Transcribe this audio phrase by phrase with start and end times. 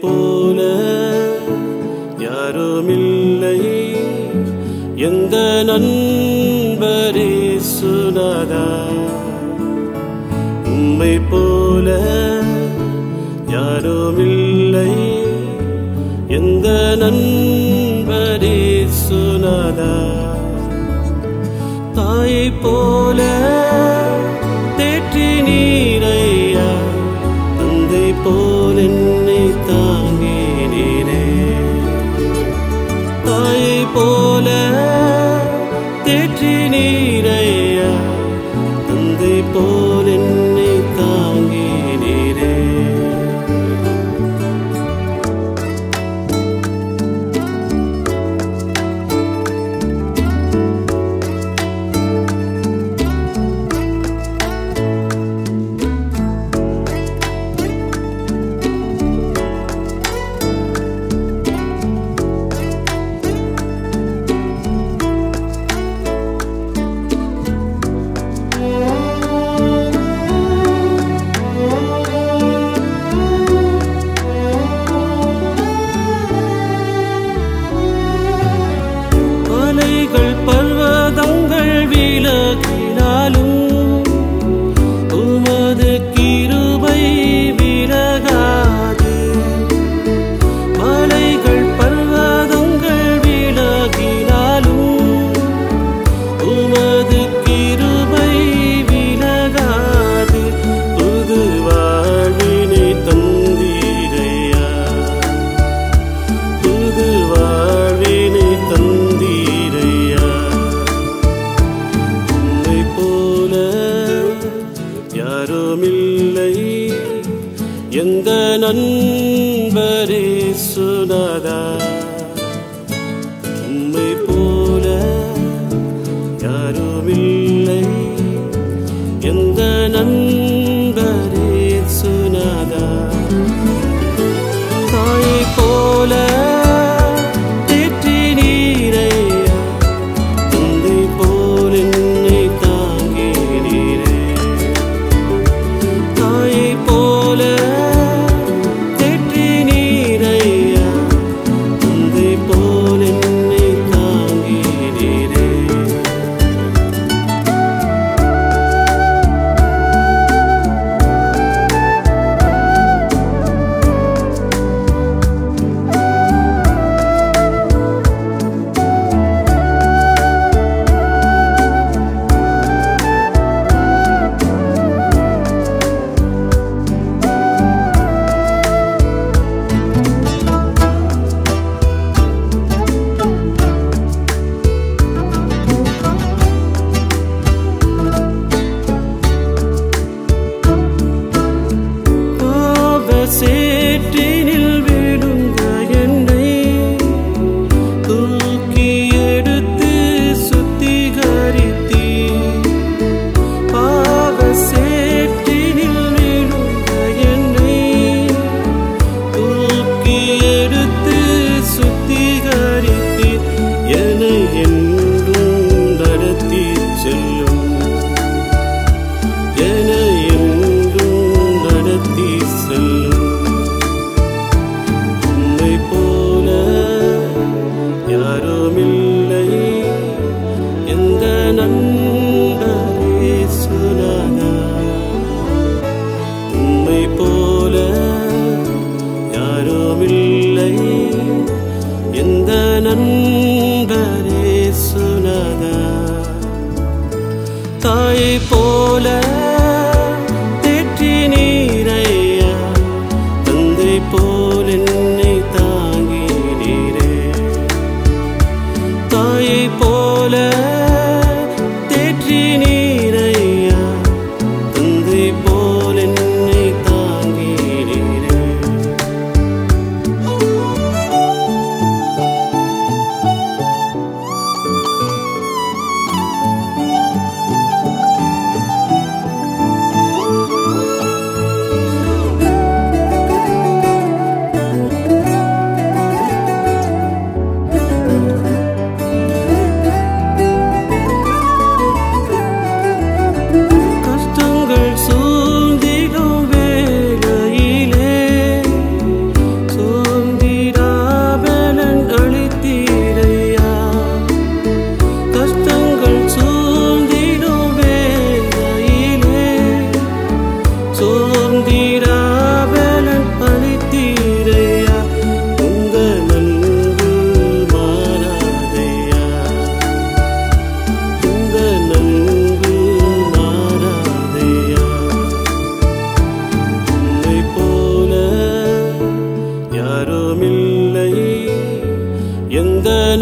[0.00, 0.62] போல
[2.18, 3.60] யாருமில்லை.
[4.94, 5.36] எந்த
[5.66, 8.86] நண்பரே சுனாதா.
[10.64, 12.00] உம்மை போல
[13.50, 14.92] யாருமில்லை.
[16.28, 19.96] எந்த நண்பரே சுனாதா.
[21.94, 23.20] தாயை போல
[24.76, 26.70] தேற்றி நீரையா.
[27.58, 28.57] தந்தை போல
[36.66, 37.90] நீரையா?
[38.88, 40.37] தந்தை போல் என்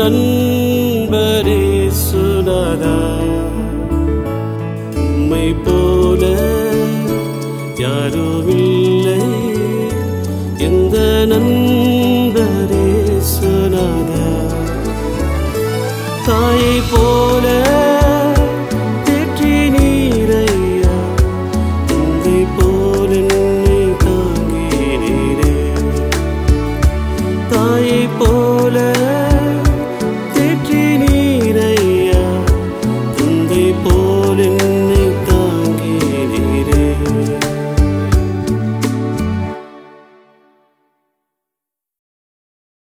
[0.06, 1.62] எந்த நண்பரே
[2.00, 2.98] சுனாதா.
[4.94, 6.22] உம்மை போல
[7.76, 9.18] யாரும் இல்லை
[10.58, 10.96] எந்த
[11.32, 12.86] நண்பரே
[13.32, 14.28] சுனாதா.
[16.26, 17.15] தாயை போல